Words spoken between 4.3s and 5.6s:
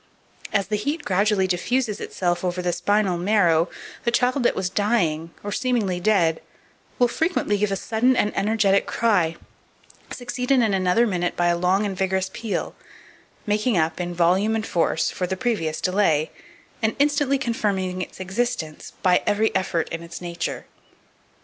that was dying, or